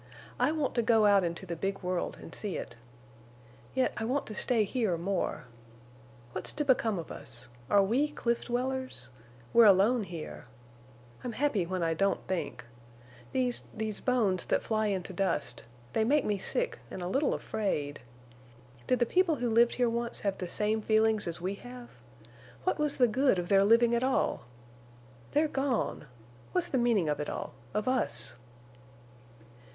I 0.39 0.51
want 0.51 0.73
to 0.73 0.81
go 0.81 1.05
out 1.05 1.23
into 1.23 1.45
the 1.45 1.55
big 1.55 1.83
world 1.83 2.17
and 2.19 2.33
see 2.33 2.57
it. 2.57 2.75
Yet 3.75 3.93
I 3.97 4.03
want 4.03 4.25
to 4.25 4.33
stay 4.33 4.63
here 4.63 4.97
more. 4.97 5.43
What's 6.31 6.51
to 6.53 6.65
become 6.65 6.97
of 6.97 7.11
us? 7.11 7.49
Are 7.69 7.83
we 7.83 8.07
cliff 8.09 8.45
dwellers? 8.45 9.09
We're 9.53 9.65
alone 9.67 10.05
here. 10.05 10.47
I'm 11.23 11.33
happy 11.33 11.67
when 11.67 11.83
I 11.83 11.93
don't 11.93 12.25
think. 12.27 12.65
These—these 13.31 13.99
bones 13.99 14.45
that 14.45 14.63
fly 14.63 14.87
into 14.87 15.13
dust—they 15.13 16.03
make 16.03 16.25
me 16.25 16.39
sick 16.39 16.79
and 16.89 17.03
a 17.03 17.07
little 17.07 17.35
afraid. 17.35 17.99
Did 18.87 18.97
the 18.97 19.05
people 19.05 19.35
who 19.35 19.51
lived 19.51 19.75
here 19.75 19.87
once 19.87 20.21
have 20.21 20.39
the 20.39 20.49
same 20.49 20.81
feelings 20.81 21.27
as 21.27 21.39
we 21.39 21.53
have? 21.61 21.89
What 22.63 22.79
was 22.79 22.97
the 22.97 23.07
good 23.07 23.37
of 23.37 23.49
their 23.49 23.63
living 23.63 23.93
at 23.93 24.03
all? 24.03 24.45
They're 25.33 25.47
gone! 25.47 26.05
What's 26.53 26.69
the 26.69 26.79
meaning 26.79 27.07
of 27.07 27.19
it 27.19 27.29
all—of 27.29 27.87
us?" 27.87 28.33